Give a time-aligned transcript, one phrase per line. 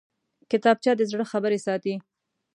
[0.51, 1.93] کتابچه د زړه خبرې ساتي